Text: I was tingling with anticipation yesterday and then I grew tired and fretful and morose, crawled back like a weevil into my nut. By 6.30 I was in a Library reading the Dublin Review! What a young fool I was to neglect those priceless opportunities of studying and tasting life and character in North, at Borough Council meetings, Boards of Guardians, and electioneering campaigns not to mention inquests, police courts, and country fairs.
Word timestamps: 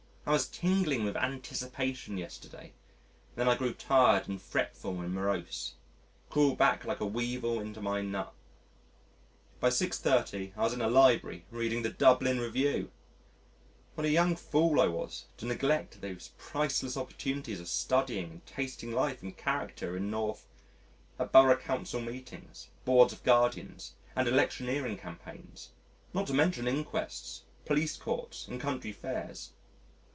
I 0.23 0.33
was 0.33 0.47
tingling 0.47 1.03
with 1.03 1.17
anticipation 1.17 2.15
yesterday 2.17 2.65
and 2.67 2.71
then 3.35 3.49
I 3.49 3.57
grew 3.57 3.73
tired 3.73 4.29
and 4.29 4.39
fretful 4.41 5.01
and 5.01 5.13
morose, 5.13 5.73
crawled 6.29 6.59
back 6.59 6.85
like 6.85 7.01
a 7.01 7.07
weevil 7.07 7.59
into 7.59 7.81
my 7.81 8.01
nut. 8.03 8.31
By 9.59 9.69
6.30 9.69 10.53
I 10.55 10.61
was 10.61 10.73
in 10.73 10.79
a 10.79 10.87
Library 10.89 11.45
reading 11.49 11.81
the 11.81 11.89
Dublin 11.89 12.39
Review! 12.39 12.91
What 13.95 14.05
a 14.05 14.11
young 14.11 14.35
fool 14.35 14.79
I 14.79 14.85
was 14.87 15.25
to 15.37 15.47
neglect 15.47 15.99
those 15.99 16.31
priceless 16.37 16.95
opportunities 16.95 17.59
of 17.59 17.67
studying 17.67 18.29
and 18.29 18.45
tasting 18.45 18.91
life 18.91 19.23
and 19.23 19.35
character 19.35 19.97
in 19.97 20.11
North, 20.11 20.47
at 21.19 21.31
Borough 21.31 21.57
Council 21.57 21.99
meetings, 21.99 22.69
Boards 22.85 23.11
of 23.11 23.23
Guardians, 23.23 23.95
and 24.15 24.27
electioneering 24.27 24.97
campaigns 24.97 25.71
not 26.13 26.27
to 26.27 26.33
mention 26.33 26.67
inquests, 26.67 27.41
police 27.65 27.97
courts, 27.97 28.47
and 28.47 28.61
country 28.61 28.91
fairs. 28.93 29.53